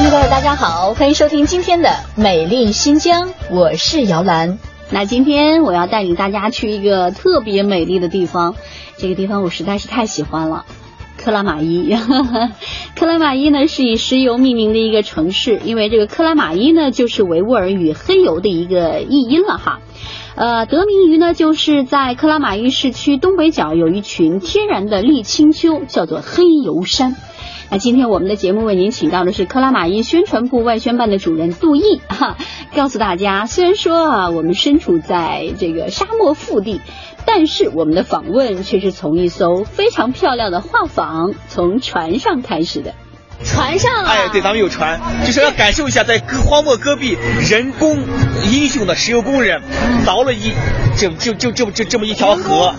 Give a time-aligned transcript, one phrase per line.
[0.00, 4.60] 听众朋友，大家好，欢迎收听今天的《美丽新疆》，我是姚兰。
[4.92, 8.54] 那今天我要带领大家去一个特别美丽的地方，
[8.96, 10.66] 这个地方我实在是太喜欢了。
[11.16, 11.96] 克拉玛依，
[12.94, 19.80] 克拉玛依呢是以石油命名的一个城市，因为这个克拉玛依呢就是维吾尔语黑油的一个译音了哈。
[20.36, 27.16] 呃，得名于呢就是在克拉玛依市区东北角有一群天然的沥青丘，叫做黑油山。
[27.70, 32.36] 那今天我们的节目为您请到的是克拉玛依宣传部外宣办的主任杜毅 哈，
[32.74, 36.80] 告诉大家，虽然说啊我们身处在这个沙漠腹地。
[37.30, 42.94] 但是我们的访问却是从一艘非常漂亮的画舫从船上开始的。
[43.44, 44.08] 船上啊！
[44.08, 47.18] 哎，对，咱们有船，就是要感受一下在荒漠戈壁
[47.50, 47.98] 人工
[48.50, 49.60] 英雄的石油工人
[50.06, 50.52] 凿了一
[50.98, 52.74] 就就就就就这么一条河，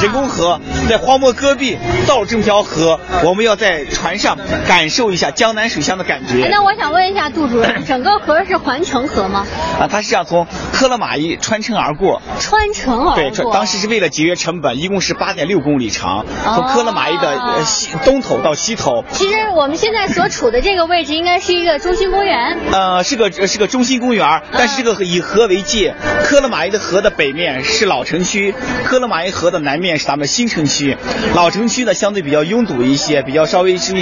[0.00, 6.48] 人工河，在荒漠戈壁到了这么条河，我们要在船上感受一下江南水乡的感觉。
[6.48, 9.44] 那我想问一下杜主任，整个河是环城河吗？
[9.80, 13.30] 啊，它实际上从克勒玛依穿城而过，穿城而过。
[13.30, 19.04] 对，当时是为了节约成本，一共是八点六公里长，从克勒玛依的西东头到西头。
[19.10, 20.04] 其实我们现在。
[20.14, 30.96] 所处的这个位置应该是一个中心公园，呃，是个是个中心公园，但是这个以河为界，科勒玛依的河的北面是老城区，科勒玛依河的南面是咱们新城区。
[31.34, 33.94] 老城区呢相对比较拥堵一些，比较稍微是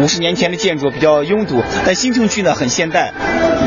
[0.00, 3.12] 五十年前的建筑比较拥堵，但新城区呢很现代。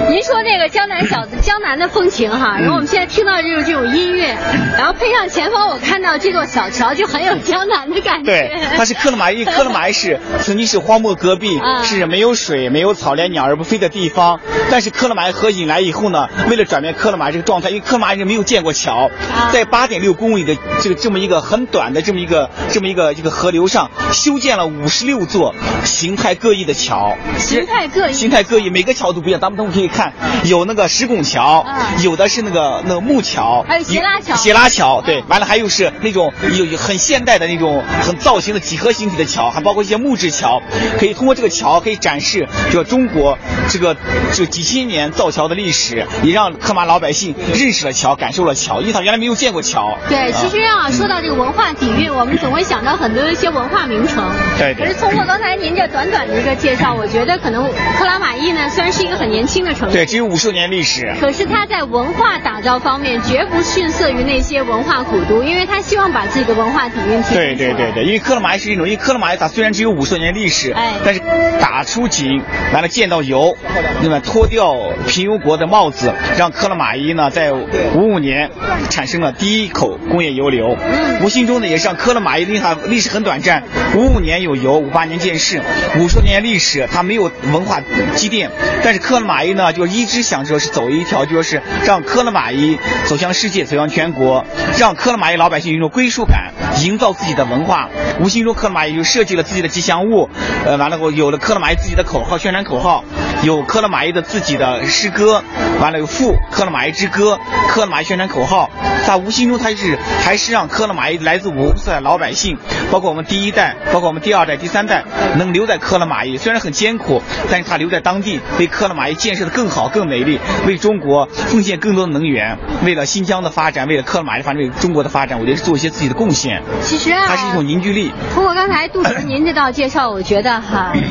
[0.10, 4.36] 您说这个江南小子，江南的风情哈，然后我们现在听到就是这种音乐，
[4.78, 8.32] 然后配上前方我看到这座小桥，就很有江南的感觉。
[8.32, 11.60] 对，它是科勒玛依，科勒玛依市曾经是荒漠戈壁。
[11.84, 14.40] 是没有水、没有草，连鸟儿不飞的地方。
[14.70, 19.10] 但是克勒玛依河引来以后呢，为了转变克勒玛依这个状态，因为克勒玛依人没有见过桥，
[19.52, 27.16] 在八点六公里的这个这么一个很短的这么一个这么一个一个河流上，修建了五十六座形态各异的桥。
[27.38, 29.42] 形态各异，形态各异，每个桥都不一样。
[29.42, 31.66] 咱们等会可以看，有那个石拱桥，
[32.04, 34.36] 有的是那个那个木桥，还有斜拉桥。
[34.36, 40.62] 斜拉桥，对，完了还有是那种有很现代的那种很造型的几何形体的桥，还包括一些木质桥，
[41.00, 41.80] 可以通过这个桥。
[41.80, 43.38] 可以展示这个中国
[43.70, 43.96] 这个
[44.34, 49.98] 这几千年造桥的历史，也让克马老百姓认识了桥，感受了桥，因为他原来没有见过桥。
[50.08, 54.24] 对，其实啊，说到这个文化底蕴，我们总会想到很多一些文化名城。
[54.58, 54.74] 对。
[54.74, 71.20] 可是通过刚才您这短短的一个介绍，我觉得可能克拉玛依呢，虽然是一个很年轻的城市，对，只有五十年历史，可是它在文化打造方面绝不逊色于那些文化古都，因为它希望把自己的文化底蕴提对对对对，因为克拉玛依是一种，因为克拉玛依它虽然只有五十年历史，哎，但是
[71.60, 71.80] 打。
[71.90, 73.56] 出井，完了见到油，
[74.04, 74.76] 那么脱掉
[75.08, 78.52] 平油国的帽子，让克拉玛依呢在五五年
[78.90, 80.78] 产生了第一口工业油流。
[81.22, 83.64] 无形中呢也是让克勒玛依历历史很短暂，
[83.96, 85.62] 五五年有油，五八年建市，
[86.00, 87.82] 五十年历史它没有文化
[88.16, 88.50] 积淀，
[88.84, 94.46] 但是克勒玛依呢就一直想着是走一条，就是让克勒玛依走向世界，走向全国，
[94.78, 96.54] 让克勒玛依老百姓有一种归属感，
[96.84, 97.90] 营造自己的文化。
[98.20, 100.30] 无形中克拉玛依就设计了自己的吉祥物，
[100.66, 101.60] 呃，完了后有了克拉。
[101.60, 103.04] 玛依自己的口号，宣传口号
[103.44, 105.44] 有克拉玛依的自己的诗歌，
[105.82, 107.38] 完了有赋克拉玛依之歌，
[107.68, 108.70] 克拉玛依宣传口号，
[109.06, 112.58] 他无形中他是还是让克拉玛依来自五湖四海老百姓，
[112.90, 115.04] 包括我们第一代，包括我们第二代、第三代，
[115.38, 126.64] 能留在克拉玛依，虽然很艰苦，但是他留在当地，为克拉玛依建设的更好、更美丽，为中国奉献更多的能源，为了新疆的发展，为了克拉玛依发展，为中国的发展，我觉得是做一些自己的贡献。
[126.82, 128.12] 其实啊，它是一种凝聚力。
[128.34, 130.94] 通过刚才杜主任您这道介绍，我觉得哈。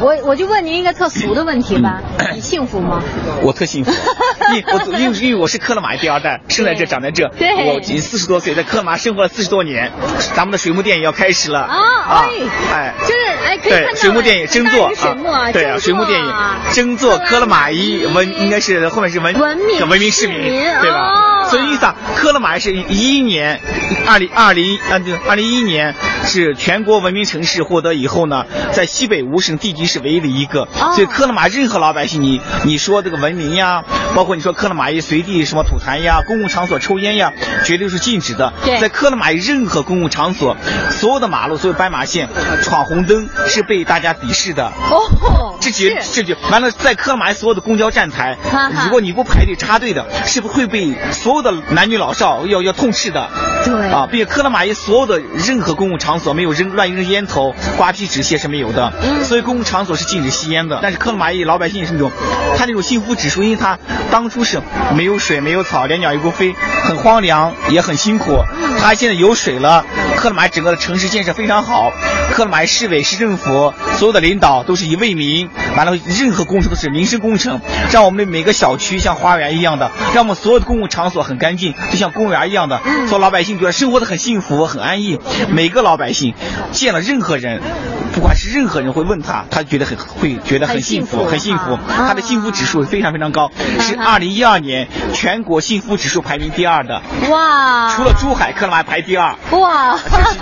[0.00, 2.00] 我我就问您一个特俗的问题吧，
[2.32, 3.02] 你幸福吗？
[3.42, 3.90] 我特幸福，
[4.54, 9.90] 因我因为因为我是克拉玛第二代，生在这长在这，对，我已经四十多岁，在克拉玛生活了四十多年，
[10.36, 11.76] 咱们的水幕电影要开始了啊
[12.06, 12.26] 啊！
[12.72, 13.14] 哎，就是
[13.44, 16.32] 哎，可以看到水幕电影争做啊，对啊，水幕电影
[16.72, 21.37] 争做克拉玛依文应该是后面是文文明文明市民对吧？
[21.50, 23.60] 所以意思啊，克勒玛依是一一年，
[24.06, 29.88] 二零二零啊对，二零一一年是全国文明城市获得以后呢，在西北五省地级。
[29.88, 33.82] 市唯一的一个，所以克勒玛任何老百姓，你你说这个文明呀，
[34.14, 37.32] 包括你说克勒玛依随地什么吐痰呀，公共场所抽烟呀，
[37.64, 38.52] 绝对是禁止的。
[38.78, 40.58] 在克勒玛依任何公共场所，
[40.90, 42.28] 所有的马路，所有斑马线，
[42.62, 44.66] 闯红灯是被大家鄙视的。
[44.66, 48.36] 哦，这绝这就完了，在克勒玛依所有的公交站台，
[48.84, 53.28] 如果你不排队插队的，是不会被所有的男女老少要要痛斥的。
[53.64, 58.92] 对啊，并且克勒玛依所有的任何公共场所没有扔乱扔烟头、瓜皮纸屑是没有的。
[59.02, 59.78] 嗯，所以公共场。
[59.88, 62.10] 所是禁止吸烟的，但是克勒玛依老百姓是那种，
[62.58, 63.78] 他那种幸福指数，因为他
[64.10, 64.60] 当初是
[64.94, 68.36] 没有水、没有草，连鸟也不飞，很荒凉，也很辛苦。
[68.78, 69.86] 他现在有水了，
[70.18, 71.92] 克拉玛依整个的城市建设非常好，
[72.32, 77.60] 克拉玛依市委市政府所有的领导都是以为民，完了任何工程都是民生工程，
[77.92, 85.20] 让我们的每个小区像花园一样的，让我们所有的公共场所很干净，就像公园一样的，所以老百姓觉得生活的很幸福很安逸，
[85.50, 86.34] 每个老百姓
[86.72, 87.62] 见了任何人。
[88.10, 91.78] 不管是任何人会问他，他觉得很会觉得很幸福，很幸福。
[91.88, 97.00] 他的幸福指数非常非常高，是二零一二年全国幸福指数排名第二的。
[97.30, 97.94] 哇！
[97.94, 99.36] 除了珠海，克拉玛依排第二。
[99.52, 99.96] 哇！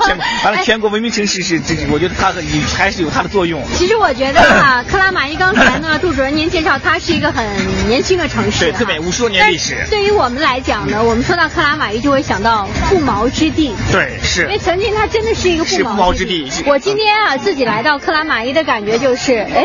[0.07, 2.33] 全完了，全国文明城市是这，我觉得它
[2.79, 3.63] 还是有它的作用。
[3.75, 7.45] 其实我觉得啊， 克拉玛依刚才呢，杜主任您介绍，它是一个很
[7.89, 9.87] 年轻的城市，对，特别五十多年历史。
[9.91, 13.75] 对于我们来讲呢，我们说到克拉玛依就会想到不毛之地。
[13.93, 14.43] 对，是。
[14.43, 16.51] 因为曾经它真的是一个不毛之地。
[16.67, 17.67] 我今天啊，自己。
[17.67, 19.65] 来到克拉玛依的感觉就是，哎，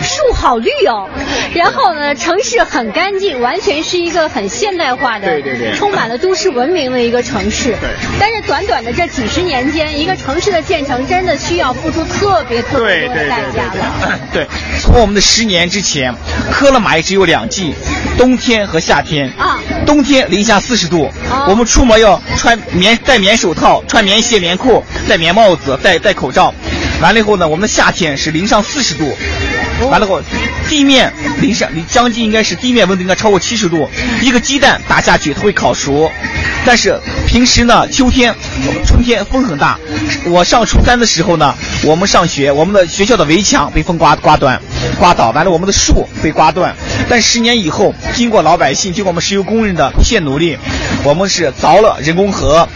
[0.00, 1.10] 树好绿哦，
[1.54, 7.70] 然后呢，城市很干净，完全是一个很现代化的，对对对，充满了都市文明的一个城市。
[7.80, 7.90] 对。
[8.20, 14.20] 但是短短的这几十年间，一个城市的建成真的需要付出特别特别多的代价的。
[14.32, 14.46] 对，
[14.92, 16.14] 从我们的十年之前，
[16.50, 17.74] 科勒玛也只有两季，
[18.18, 19.32] 冬天和夏天。
[19.38, 19.58] 啊。
[19.86, 21.10] 冬天零下四十度，
[21.48, 26.52] 我们出门要穿棉戴棉手套，穿棉鞋棉裤，戴棉帽子，戴戴口罩。
[27.00, 29.16] 完了以后呢，我们的夏天是零上四十度，
[29.90, 30.20] 完了后，
[30.68, 31.10] 地面
[31.40, 33.88] 零上，将近应该是地面温度应该超过七十度，
[34.20, 36.12] 一个鸡蛋打下去它会烤熟，
[36.66, 38.34] 但是平时呢，秋天、
[38.86, 39.78] 春天风很大。
[40.26, 44.60] 我上初三的时候呢，我们上学，我们的学校的围墙被风刮刮断、
[45.00, 46.76] 刮倒，完了我们的树被刮断。
[47.08, 50.56] 但十年以后，经过老百姓、经过我们石油工人的不懈努力，
[51.02, 52.68] 我们是凿了人工河，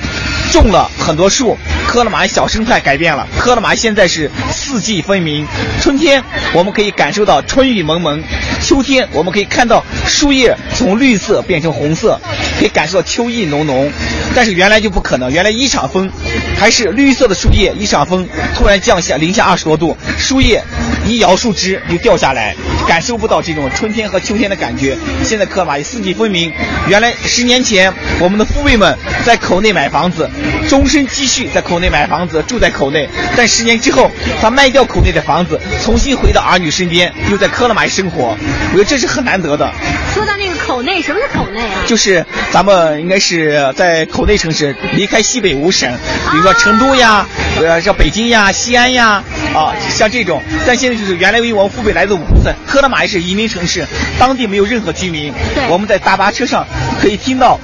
[0.53, 1.57] 种了很多树。
[1.87, 5.47] 科勒玛依小生态改变了，科勒玛依现在是四季分明。
[5.81, 6.23] 春天
[6.53, 8.23] 我们可以感受到春雨蒙蒙，
[8.61, 12.21] 秋天我们可以看到树叶从绿色变成红色，
[12.59, 13.91] 可以感受到秋意浓浓。
[14.35, 16.11] 但是原来就不可能，原来一场风，
[16.59, 20.63] 还是绿色的树叶，一场风突然降下零下二十多度，树叶
[21.07, 22.55] 一摇树枝就掉下来，
[22.89, 24.97] 感受不到这种春天和秋天的感觉。
[25.23, 26.53] 现在科勒玛依四季分明，
[26.89, 30.29] 原来十年前我们的父辈们在口内买房子，
[30.69, 31.87] 终身积蓄在口内。
[31.87, 34.11] 买房子住在口内，但十年之后，
[34.43, 38.37] 他卖掉口内的房子，重新回到儿女身边，又在科勒玛依生活。
[38.73, 39.71] 我觉得这是很难得的。
[40.13, 41.87] 说到那个口内，什么是口内啊？
[41.87, 45.89] 就是咱们应该是在口内城市，离开西北五省，
[46.33, 47.25] 比如说成都呀，
[47.63, 49.23] 呃，像北京呀、西安呀，
[49.55, 50.43] 啊，像这种。
[50.67, 53.87] 但现在就是原来因为我们父辈来自五湖省，科勒玛依是移民城市，
[54.19, 55.33] 当地没有任何居民。
[55.69, 56.67] 我们在大巴车上
[57.01, 57.61] 可以听到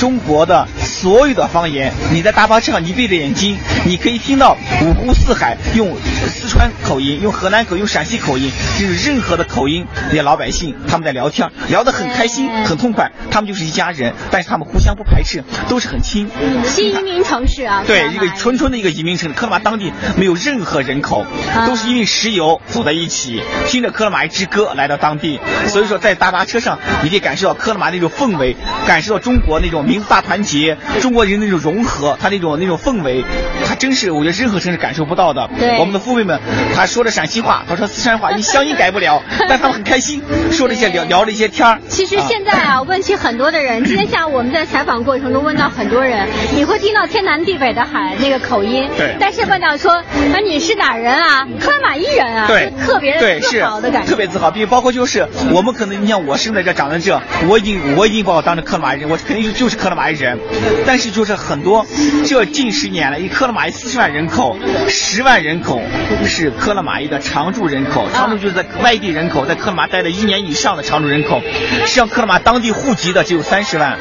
[0.00, 0.66] 中国的。
[0.86, 5.96] 所有的方言，你在大巴车上，你闭着眼睛，你可以听到五湖四海用
[6.28, 16.28] 四川口音、用河南口、用陕西口音，就是任何的口音，那些老百姓他们在聊天，聊得很开心、很痛快，他们就是一家人，但是他们互相不排斥，都是很亲。
[16.64, 21.24] 新移民城市啊，对，一个纯纯的一个移民城市，克拉玛当地没有任何人口，
[21.66, 28.56] 都是因为石油走在一起，听着克拉玛依之歌来到当地，所以说在大巴车上，你可以感受到克拉玛那种氛围，
[28.86, 30.76] 感受到中国那种民族大团结。
[31.00, 33.24] 中国人那种融合，他那种那种氛围，
[33.64, 35.48] 他真是我觉得任何城市感受不到的。
[35.58, 36.40] 对，我们的父辈们，
[36.74, 40.22] 他说的陕西话，他说四川话，你乡音改不了， 但他们很开心，
[40.52, 41.80] 说了一些聊聊了一些天儿。
[41.88, 48.88] 其实现在啊，问起很多的人，今天下午我们在采访过程中问到很多人，你会听到天南地北的喊那个口音。
[48.96, 49.16] 对。
[49.18, 51.46] 但是问到说，啊你是哪人啊？
[51.60, 52.46] 克拉玛依人啊？
[52.46, 52.72] 对。
[52.84, 54.08] 特别的自豪的感觉。
[54.08, 60.38] 特别自豪，比如包括就是我们可能你像我生在这长在这，我已经我已经把我当成克拉玛依人，我肯定就是克拉玛依人，
[60.86, 61.06] 但是。
[61.16, 61.86] 就是很多，
[62.26, 64.56] 这近十年来，以克拉玛依四十万人口，
[64.88, 65.80] 十万人口
[66.26, 71.40] 是克拉玛依的常住人口，常住就是在外地人口，在克拉玛待了一年以上的常住人口。
[71.84, 73.96] 实际上，克拉玛当地户籍的只有三十万，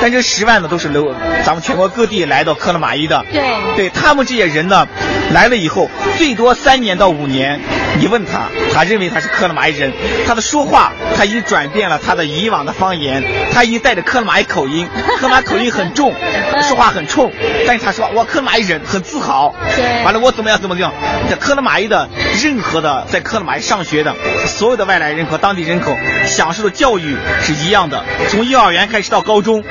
[0.00, 3.24] 但这十万呢，都是留咱们全国各地来到克拉玛依的。
[3.32, 3.42] 对，
[3.76, 4.86] 对他们这些人呢，
[5.32, 7.60] 来了以后，最多三年到五年。
[7.98, 9.92] 你问他，他认为他是克拉玛依人，
[10.24, 14.86] 他的说话他已经转变了他的以往的方言，他已经带着克拉玛依口音，
[15.18, 16.14] 克拉玛依口音很重，
[16.68, 17.32] 说话很冲，
[17.70, 20.92] 但是他说我克拉玛依人很自豪，对，完了我怎么样怎么样，
[21.30, 22.08] 在克拉玛依的
[22.42, 24.12] 任何的在克拉玛依上学的
[24.44, 25.96] 所有的外来人和当地人口
[26.26, 29.62] 享受的教育是一样的，从幼儿园开始到高中，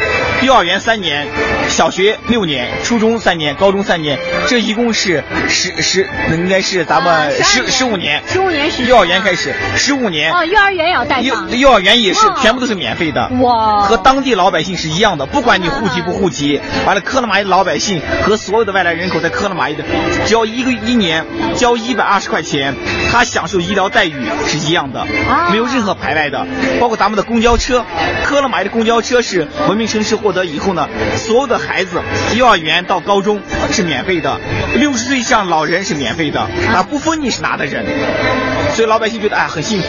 [0.41, 1.27] 幼儿园三年，
[1.67, 4.17] 小学六年，初中三年，高中三年，
[4.47, 8.21] 这一共是十十，应该是咱们十十五年。
[8.25, 10.31] 十五年，幼儿园开始，十五年。
[10.31, 19.83] 哦，幼儿园也要带上，幼儿园也是全部都是免费的，哇，和当地老百姓是一样的，不管你户籍不户籍，完了克拉玛依老百姓和所有的外来人口在克拉玛依的，
[20.25, 22.73] 只要一个一年交一百二十块钱，
[23.11, 24.15] 他享受医疗待遇
[24.47, 25.05] 是一样的，
[25.51, 26.45] 没有任何排外的。
[26.79, 27.83] 包括咱们的公交车，
[28.23, 30.87] 科勒玛依的公交车是文明城市获得以后呢，
[31.17, 32.01] 所有的孩子
[32.35, 34.39] 幼儿园到高中是免费的，
[34.75, 37.85] 六十岁以上老人是免费的，啊，不分你是哪的人，
[38.79, 39.87] 所以老百姓觉得哎很幸福，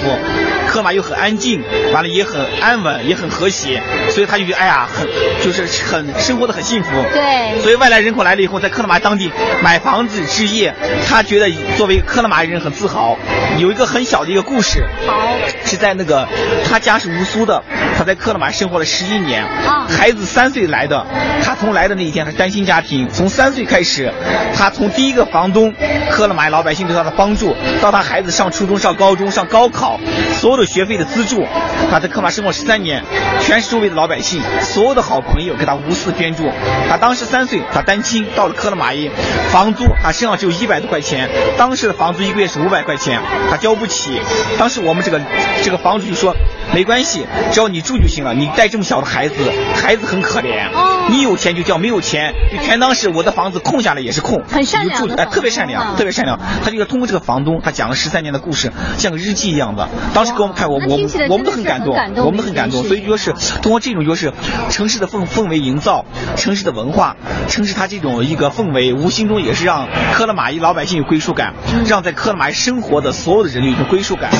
[0.66, 1.62] 科勒玛又很安静，
[1.94, 3.80] 完了也很安稳，也很和谐，
[4.10, 5.06] 所以他就觉得哎呀很
[5.40, 6.90] 就是很生活的很幸福。
[7.12, 7.60] 对。
[7.60, 9.30] 所以外来人口来了以后，在克拉玛当地
[9.62, 10.74] 买房子置业，
[11.08, 13.16] 他觉得作为克拉玛人很自豪。
[13.58, 16.26] 有一个很小的一个故事，好，是在那个
[16.68, 17.62] 他家是乌苏的，
[17.96, 21.06] 他在克拉玛生活了十一年，啊，孩子三岁来的，
[21.44, 24.12] 他从来的那一天他是单亲家庭，从三岁开始，
[24.56, 25.72] 他从第一个房东
[26.10, 30.00] 克拉玛老百姓对他的帮助，到他孩子上初中、上高中、上高考，
[30.40, 31.46] 所有的学费的资助，
[31.90, 33.04] 他在科勒玛生活十三年，
[33.40, 36.50] 全是周围的老百姓，所有的好朋友给他无私捐助。
[36.88, 39.10] 他当时三岁，他单亲到了科勒玛依，
[39.52, 43.20] 房租他身上只有一百多块钱，当时的房租一个月是五百块钱，
[43.50, 44.18] 他交不起。
[44.58, 45.20] 当时我们这个
[45.62, 46.34] 这个房主就说。
[46.72, 48.32] 没关系，只要你住就行了。
[48.32, 49.34] 你带这么小的孩子，
[49.74, 50.70] 孩子很可怜。
[50.72, 54.40] 哦，你有钱就交，没有钱就全当是我的房子空下来也是空。
[54.48, 56.38] 很善良哎，特别善良，特别善良。
[56.64, 58.59] 他就要通过这个房东，他讲了十三年的故事，
[58.98, 59.88] 像个日记一样的。
[60.12, 60.98] 当时给我们看，我我
[61.28, 62.82] 我们都很感动，我们都很感动。
[62.82, 64.32] 所以说是通过这种就是
[64.68, 66.04] 城市的氛氛围营造，
[66.36, 67.16] 城市的文化，
[67.48, 71.54] 城市它这种一个氛围，无形中也是让科勒玛依老百姓有归属感，
[71.86, 74.30] 让在科勒玛依生活的所有的人有一种归属感。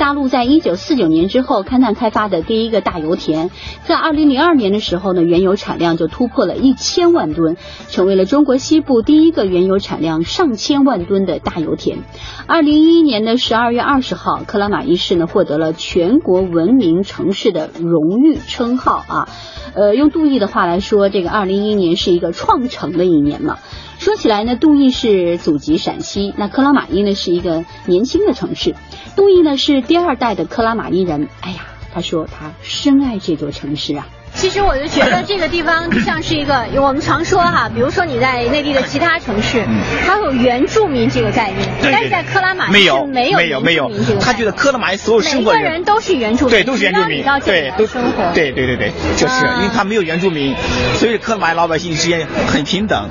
[0.00, 3.50] 大陆在一九四九年之后勘探开发的第一个大油田，
[3.84, 7.58] 在二零零二年的时候呢，原油产量就突破了一千万吨，
[7.90, 11.98] 成为了中国西部第一个原油产量上千万吨的大油田。
[12.46, 19.28] 二零一一年的十二月二十号，克拉玛依市呢获得了全国文明城市的荣誉称号啊。
[19.74, 23.58] 呃，用杜毅的话来说，这个二零一一年是一个创城的一年嘛。
[23.98, 28.74] 说起来呢，杜毅是祖籍陕西，那克拉玛依呢是一个年轻的城市。
[29.16, 34.08] 杜毅呢是第二代的克拉玛依人，哎呀，他说他深爱这座城市啊。
[34.34, 39.64] 其实我就觉得这个地方就 像是一个，我们常说哈，比如说你在内地的其他城市，
[40.06, 50.54] 它有原住民这个概念，但是在克拉玛依没有没有没有没有，他觉得克拉玛依所有生活人，每个人都是原住民，对，都是原住民，对，都生活，对对对对，就是因为他没有原住民，
[50.96, 53.08] 所以克拉玛依老百姓之间很平等，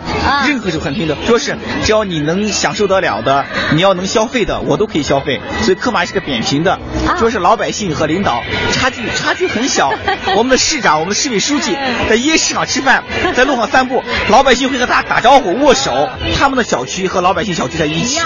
[0.47, 3.45] 任何时候很平等，说是只要你能享受得了的，
[3.75, 6.79] 你要能消费的，我都可以消费，所以克玛依是个扁平的，
[7.19, 9.93] 说是老百姓和领导差距差距很小，
[10.35, 11.75] 我们的市长，我们的市委书记。
[12.09, 13.03] 在夜市场吃饭，
[13.35, 16.09] 在路上散步，老百姓会和他打招呼、握手。
[16.37, 18.19] 他们的小区和老百姓小区在一起，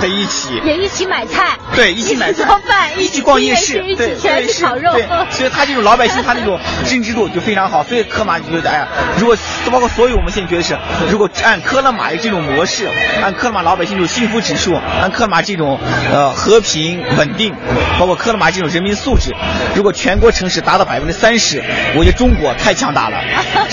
[0.00, 4.92] 在一起，也一起买菜，对，一起买菜，做饭，一起逛夜市，对，一起吃烤肉。
[4.92, 7.84] 对，所以他这种老百姓，他那种认知度就非常好。
[7.84, 9.36] 所以科马就觉得，哎呀，如果
[9.70, 10.76] 包括所有我们现在觉得是，
[11.10, 12.88] 如果按科勒马的这种模式，
[13.22, 15.78] 按科勒玛老百姓这种幸福指数，按科勒玛这种
[16.12, 17.54] 呃和平稳定，
[17.98, 19.34] 包括科勒马这种人民素质，
[19.74, 21.62] 如果全国城市达到百分之三十，
[21.96, 23.18] 我觉得中国太强大了。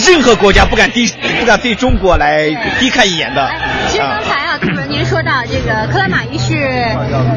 [0.08, 1.08] 任何国家不敢低，
[1.40, 3.52] 不敢对中国来低看一眼的。
[3.90, 6.56] 其实刚才啊，杜您说到这个克拉玛依是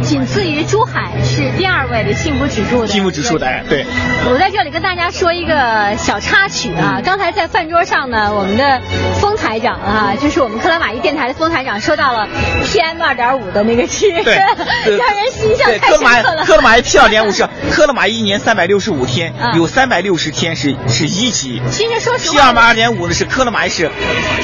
[0.01, 2.87] 仅次于珠海是第二位的幸福指数的。
[2.87, 3.85] 幸福指数的，对。
[4.31, 8.81] 我在这里跟大家说一个小插曲啊，刚才在饭桌上呢，我们的
[9.21, 12.29] 丰台长啊，就是我们克拉玛依电台的丰台长，说到了
[12.65, 14.37] PM 二点五的那个值，对，
[14.97, 16.45] 让人心象太深刻了。
[16.45, 21.61] 克拉玛依 P 二点五是克拉玛依一年三百六十五天，有三百六十天是是一级。
[21.73, 22.53] 其实说实话。
[22.53, 23.91] P 二二点五呢是克拉玛依市，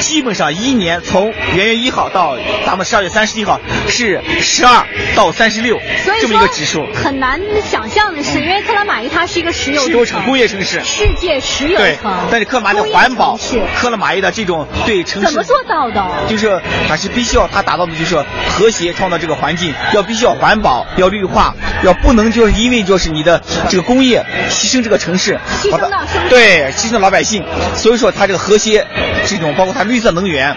[0.00, 5.78] 基本上一年从元月一号到咱们十二月三十一号是十二到三十六
[6.20, 6.86] 这么一个指数。
[6.94, 12.12] 很难想象的是，因为克拉玛依它是一个石油城、工业城市，世界石油城。
[12.30, 13.38] 但是克拉玛依的环保，
[13.76, 16.02] 克拉玛依的这种对城市怎么做到的？
[16.28, 18.16] 就是还是必须要它达到的就是
[18.48, 27.44] 和谐创造这个环境，要必须要环保，要绿化，要不能就是因为就是你的这个工业牺牲这个城市，牺牲到生对牺牲老百姓。
[27.74, 28.86] 所以说，它这个和谐，
[29.26, 30.56] 这种包括它绿色能源，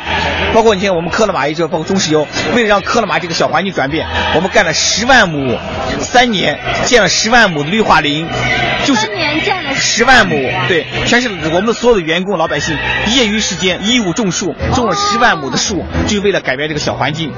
[0.54, 5.58] 包括你看我们克拉玛依这包括中石油，为了让科勒玛这个小环境转变，我们干了十万亩，
[6.00, 8.28] 三年建了十万亩的绿化林，
[8.86, 10.36] 就是三年建了十万亩，
[10.68, 12.76] 对，全是我们所有的员工老百姓
[13.16, 17.32] 业余时间义务种树，种了十万亩的树，就是为了改变这个小环境。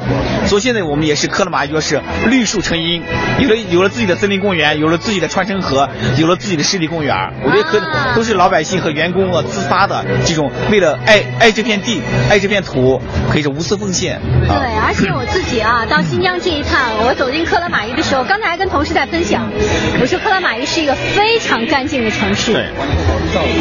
[0.46, 3.04] 所以现在我们也是科勒玛依是绿树成荫，
[3.40, 7.16] 有了有了自己的森林公园，有了自己的穿城河，有了自己的湿地公园。
[7.44, 7.82] 我觉得可
[8.16, 9.80] 都是老百姓和员工啊自发。
[9.90, 14.22] 的这种为了爱爱这片地，爱这片土，可以是无私奉献。
[14.48, 19.50] 对，而且我自己啊，到新疆这一趟，我走进克拉玛依的时候，刚才还跟同事在分享，
[20.02, 22.66] 我说克拉玛依是一个非常干净的城市，对，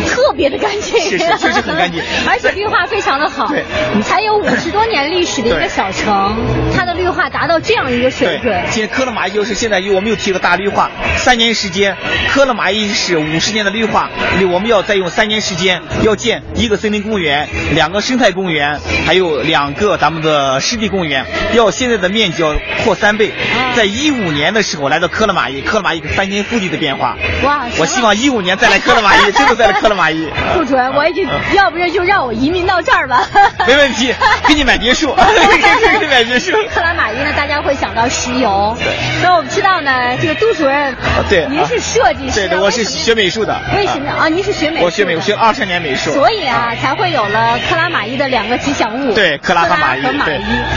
[0.09, 3.65] 特别的干净，是是确实很干净， 而且绿化非常的好，对，
[4.03, 6.37] 才有五十多年历史的一个小城，
[6.75, 8.63] 它的绿化达到这样一个水准。
[8.71, 11.97] 现在克拉玛依就是现在我们又提个大绿化，三年时间，
[12.29, 14.09] 克拉玛依是五十年的绿化，
[14.53, 21.08] 我们要再用三年时间要建一个森林公园，两个生态公园，还有两个咱们的湿地公园，
[21.53, 23.33] 要现在的面积要扩三倍。
[23.75, 27.17] 在一五年的时候来到科勒玛依，科勒玛依翻天覆地的变化。
[27.45, 27.67] 哇！
[27.79, 30.29] 我希望一五年再来科勒玛依，真的再来科勒玛依。
[30.55, 33.25] 杜主任，我已经要不然就让我移民到这儿吧。
[33.67, 34.13] 没问题，
[34.49, 36.53] 给你买别墅，给你买别墅。
[36.75, 38.77] 克拉玛依呢，大家会想到石油。
[38.79, 38.93] 对。
[39.23, 40.95] 那我们知道呢，这个杜主任，
[41.29, 43.57] 对，您是设计师，对的，我是学美术的。
[43.77, 44.29] 为什么啊？
[44.29, 44.85] 您是学美术？
[44.87, 46.13] 我学美术，学二十年美术。
[46.13, 49.15] 所以啊，才会有了克拉玛依的两个吉祥物。
[49.15, 50.03] 对，克拉和玛依。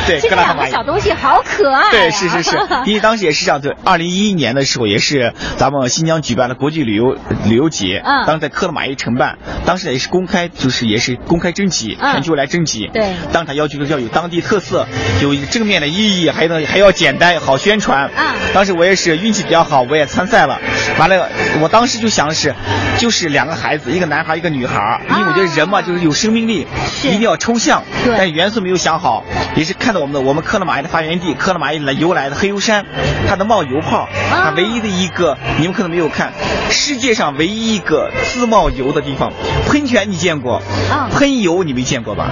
[0.07, 0.71] 对，克拉和玛依。
[0.71, 1.91] 小东西好可爱。
[1.91, 2.57] 对，是是是。
[2.85, 12.89] 因为当时也是这样，对，二零一一年的时候，也是咱们新疆举办的国际旅游旅游节，嗯，当时在克拉玛依承办，当时也是公开，就是也是公开征集，全球来征集。
[12.93, 13.13] 对。
[13.31, 14.88] 当场要求要有当地特色，
[15.21, 18.09] 有正面的意义，还能还要简单好宣传。
[18.15, 18.25] 嗯。
[18.53, 20.59] 当时我也是运气比较好，我也参赛了。
[20.97, 21.29] 完了，
[21.61, 22.53] 我当时就想的是，
[22.97, 26.67] 就是两个孩子，一个男孩一个女孩，因为我觉得人嘛就是有生命力，
[27.03, 27.83] 一定要抽象。
[28.03, 28.17] 对。
[28.17, 29.23] 但元素没有想好，
[29.55, 32.85] 也是看到我们的我们克拉玛依的发源地，克拉玛依来由来的黑油山，
[33.29, 36.33] 它的冒油泡，它唯一的一个你们可能没有看，
[36.69, 39.31] 世界上唯一一个自冒油的地方，
[39.67, 40.61] 喷泉你见过？
[40.91, 41.09] 啊。
[41.13, 42.31] 喷油你没见过吧？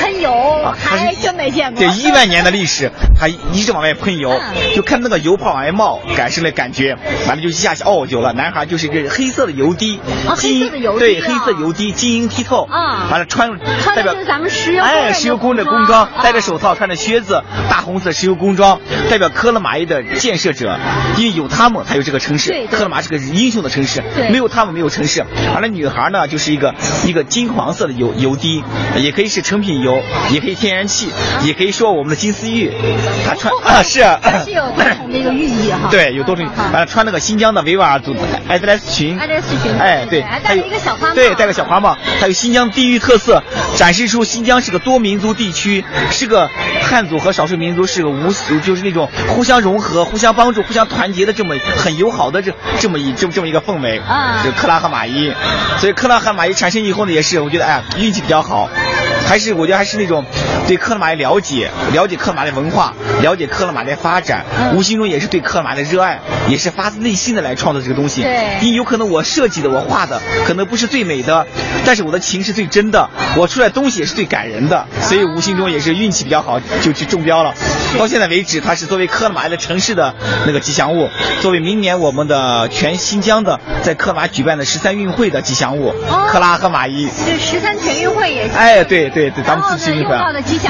[0.00, 0.30] 喷油
[0.72, 1.80] 还真没见过。
[1.80, 4.40] 对，一万年的历史，它一直往外喷油，
[4.74, 6.96] 就看那个油泡往外冒，感受了感觉，
[7.26, 8.32] 完了就一下去哦有了。
[8.32, 13.50] 男孩就是一个黑色的油滴，黑色的油对，黑色油滴晶莹剔透，啊，完了穿
[13.94, 20.78] 代表咱们石油哎石油工的工装，戴着手套，穿着靴子，大红色石油工装，代表科勒玛依的建设者，
[21.16, 25.24] 因为有他们才有这个城市，科勒玛是个英雄的城市，没有他们没有城市。
[25.52, 26.74] 完了女孩呢就是一个
[27.06, 28.62] 一个金黄色的油油滴，
[28.96, 31.08] 也可以是成品油，也可以天然气，
[31.42, 32.72] 也可以说我们的金丝玉，
[33.26, 34.00] 它穿啊是
[34.44, 38.14] 是有不同的一个寓意哈，对，有多重，完了穿那个新疆的维吾尔族
[38.48, 43.42] 艾德莱斯裙，艾德莱斯裙，哎对，戴一个小花帽，对，戴个小花帽，还有新疆地域特色，
[43.76, 46.48] 展示出新疆是个多民族地区，是个
[46.82, 55.32] 汉族和少数民族是个无就是那种互相融合、互相帮助、互相团结的这么很友好的这这么一这么这么一个氛围啊，就克拉和玛依，
[55.78, 58.68] 所以克拉和玛依产生以后呢，也是我觉得哎运气比较好，
[59.28, 60.24] 还是我觉得还是那种
[60.66, 68.22] 对克拉玛依了解，了解克拉玛依文化，了解克拉玛依发展，无形中也是对克拉玛依的热爱，也是发自内心的来创作这个东西。
[68.22, 71.46] 对，因为有可能我设计的、我画的可能不是最美的，
[71.84, 77.52] 但是我的情是最真的，我出来东西也是最感人的，所以无形中也是运气比较好，就去中标了。
[77.98, 80.14] 到现在为止，它是作为克拉玛依的城市的
[80.46, 81.08] 那个吉祥物，
[81.42, 85.92] 作为明年我们的全新疆的在克拉玛举办的十三运会的吉祥物，
[86.30, 87.08] 克拉和玛依。
[87.26, 88.54] 这十三全运会也是。
[88.54, 90.04] 哎，对对对对，咱们自己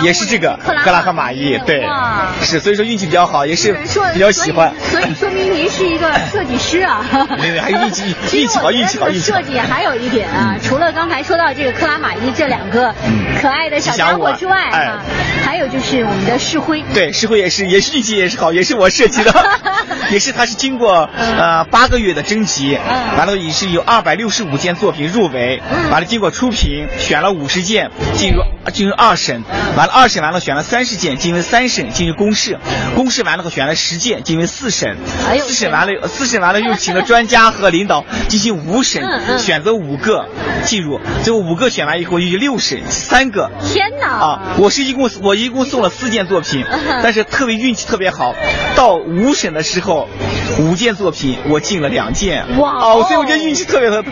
[0.03, 1.87] 也是这个克拉和玛依，对，
[2.41, 3.75] 是所以说运气比较好，也是
[4.15, 4.73] 比较喜欢。
[4.91, 7.05] 所以说明您是一个设计师啊。
[7.39, 9.39] 没有，还运气 运气好，运气好，运气好。
[9.39, 12.95] 设计还有一点啊，除了刚才说到这个克拉玛依这两个
[13.41, 15.03] 可爱的小家伙之外啊，
[15.45, 16.83] 还有就是我们的石灰。
[16.95, 19.33] 对，石灰也是，也是运气也是好，也是我设计的，
[20.11, 22.79] 也是它是经过呃八个月的征集，
[23.17, 29.43] 完了也是有二百六十五件作品入围，完了经过初评选了五十件进入进入二审，
[29.77, 32.59] 完了二审完了选了三十件进入三审进行公示，
[32.95, 34.97] 公示完了后选了十件进入四审，
[35.41, 39.03] 四审完了四审完了又请了专家和领导进行五审，
[39.39, 40.27] 选择五个
[40.65, 44.09] 进入，最后五个选完以后又六审三个，天哪！
[44.09, 46.65] 啊，我是一共我一共送了四件作品，
[47.03, 48.35] 但是特别运气特别好，
[48.75, 50.09] 到五审的时候，
[50.59, 52.73] 五件作品我进了两件，哇！
[52.79, 54.03] 哦，所以我觉得运气特别特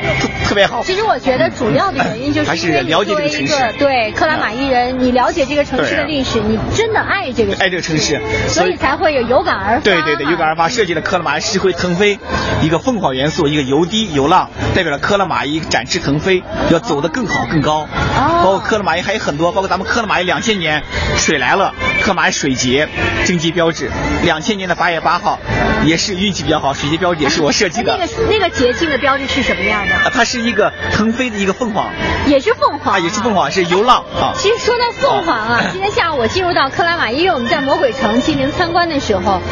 [0.44, 0.82] 特别好。
[0.84, 9.80] 其实我觉得主要的原因就是还是了解这个城市，对克拉玛依人，你了解这个城市的历史，你真的爱这个爱这个城市，所以才会有有感而发。
[9.80, 12.18] 对对对，有感而发设计了克拉玛依石灰腾飞，
[12.62, 17.86] 一个凤凰元素，一个游滴游浪，代表了克拉玛依展翅腾飞，要走得更好更高。
[18.16, 20.82] 哦，包括克拉玛依还有很多，包括咱们克拉玛依两千年
[21.16, 21.74] 水来了，
[22.06, 22.88] 克拉玛依水节
[23.24, 23.90] 征集标志，
[24.22, 25.40] 两千年的八月八号，
[25.84, 27.98] 也是运气比较好，水节标志也是我设计的。
[27.98, 29.92] 那个那个节庆的标志是什么样的？
[29.92, 31.90] 啊，它是一个腾飞的一个凤凰，
[32.28, 34.32] 也是凤凰啊，也是凤凰，是游浪啊。
[34.36, 39.42] 其实说到凤凰啊，今天下午我进入到克拉玛依，因为我们在魔鬼城进行参观的时候。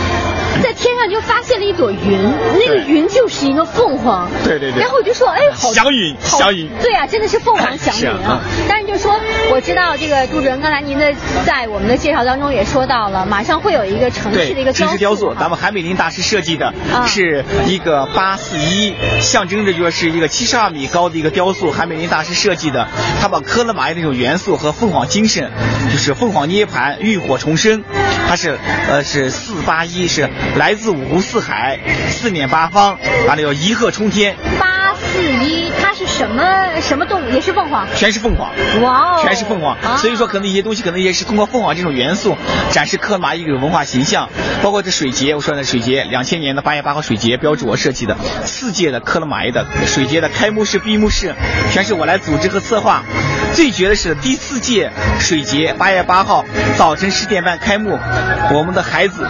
[0.75, 2.19] 在天上就发现了一朵云，
[2.59, 4.29] 那个云就是一个凤凰。
[4.43, 4.81] 对对对。
[4.81, 6.69] 然后我就说，哎，好祥云，祥云。
[6.83, 8.41] 对啊，真的是凤凰祥云啊。
[8.69, 9.15] 但是就说，
[9.53, 11.15] 我知道这个杜主任，刚才您的
[11.47, 14.97] 在我们的介绍当中也说到了，马上会有一个城市的一个雕塑。
[14.97, 16.75] 雕塑，咱们韩美林大师设计的
[17.07, 21.71] 是一个八四一，象征着就是一个七十二米高的一个雕塑。
[21.71, 22.89] 韩美林大师设计的，
[23.21, 25.53] 他把科勒玛依那种元素和凤凰精神，
[25.93, 27.85] 就是凤凰涅槃、浴火重生，
[28.29, 28.59] 它是
[28.89, 32.99] 呃是四八一，是来自五湖四海、四面八方，
[33.29, 34.37] 完了要一鹤冲天。
[34.59, 37.31] 八四一，它是什么什么动物？
[37.31, 37.87] 也是凤凰？
[37.95, 38.51] 全是凤凰。
[38.81, 39.23] 哇哦！
[39.23, 39.77] 全是凤凰。
[39.99, 42.39] 所以说，可能一些东西可能也是通过凤凰这种元素
[42.71, 44.31] 展示科勒玛依一种文化形象，
[44.63, 51.35] 包括这水节，我说的水节，两千年的八月八号水节标志我设计的，四届的克勒玛依的水节的开幕式、闭幕式，
[51.73, 53.03] 全是我来组织和策划。
[53.55, 54.91] 最绝的是第四届
[55.21, 56.45] 水节，八月八号
[56.77, 57.99] 早晨十点半开幕，
[58.53, 59.27] 我们的孩子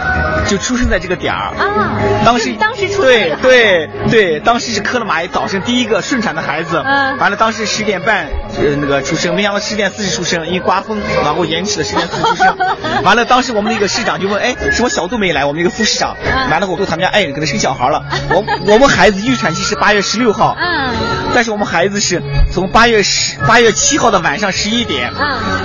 [0.47, 1.99] 就出生在这个点儿啊。
[2.25, 6.81] 当时当时出对对对，当时是科勒玛依早晨第一个顺产的孩子。
[6.83, 7.17] 嗯。
[7.17, 12.57] 完了，当时十点半呃那个出生，没想到十点四十出生，因为刮风然后延迟了十点四十出生。
[13.05, 15.45] 完了，当时我们那个市长就问，哎，什么小杜没来？
[15.45, 16.17] 我们那个副市长。
[16.49, 18.03] 完了，我跟他们家，哎，给他生小孩了。
[18.31, 20.55] 我我们孩子预产期是八月十六号。
[20.57, 21.24] 嗯。
[21.35, 24.15] 但是我们孩子是从八月十八月七号的。
[24.25, 25.11] 晚上十一点，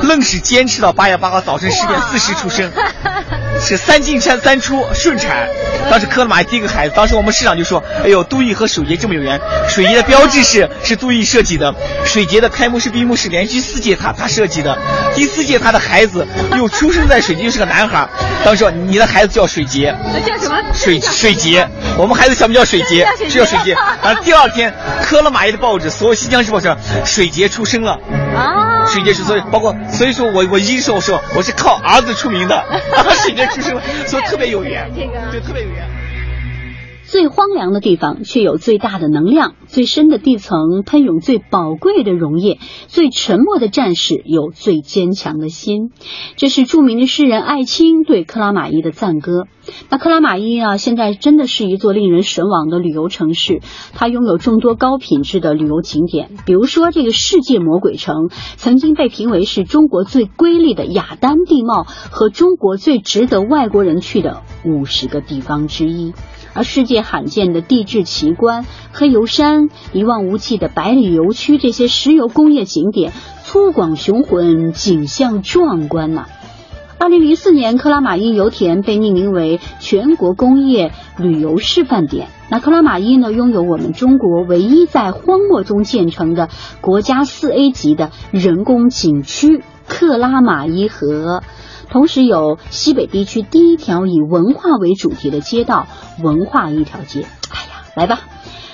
[0.03, 2.71] 愣是坚持到八月八号早晨十点四十出生，
[3.61, 5.49] 是三进山三出顺产。
[5.91, 14.77] 当时科勒玛第一个孩子，当时我们市长就说：“哎呦，杜毅和水节这么有缘，水节的标志是是杜毅设计的，水节的开幕式、闭幕式连续四届他他设计的，
[15.15, 18.09] 第四届他的孩子又出生在水节，又是个男孩。
[18.45, 19.95] 当时说你的孩子叫水节，
[20.25, 20.57] 叫什么？
[20.73, 21.69] 水水节。
[21.99, 23.75] 我们孩子小名叫水节，是叫水节。
[24.03, 27.99] 然后第二天，科勒玛依的报纸，所有新疆日报上，水节出生了。”
[28.37, 32.65] 啊，水节是所以包括所以说我我一说我说我是靠儿子出名的，
[33.23, 35.90] 水节出生，所以特别有缘， 这个对特别有缘。
[37.11, 45.91] 最荒凉的地方，却有最大的能量；最深的地层，喷涌最宝贵的溶液；最沉默的战士，有最坚强的心。
[46.37, 49.49] 这是著名的诗人艾青对克拉玛依的赞歌。
[49.89, 53.61] 那克拉玛依啊，现在真的是一座令人神往的旅游城市。
[53.93, 66.15] 它拥有众多高品质的旅游景点，比如说这个世界魔鬼城，曾经被评为是中国最瑰丽的雅丹地貌和中国最值得外国人去的五十个地方之一。
[66.53, 73.13] 而世界罕见的地质奇观黑油山、一望无际的百里油区，这些石油工业景点
[73.45, 76.27] 粗犷雄浑，景象壮观呐。
[76.99, 82.29] 二零零四年，克拉玛依油田被命名为全国工业旅游示范点。
[82.51, 86.49] 那克拉玛依呢，拥有我们中国唯一在荒漠中建成的
[86.81, 91.43] 国家四 A 级的人工景区——克拉玛依河。
[91.91, 95.89] 同时有西北地区第一条以文化为主题的街道——
[96.23, 97.27] 文化一条街。
[97.51, 98.21] 哎呀，来吧，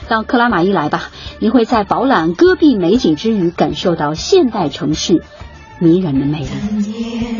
[0.08, 1.10] 到克拉玛依来吧！
[1.38, 5.22] 你会在饱览戈壁美景之余，感受到现代城市
[5.78, 7.36] 迷人的魅力。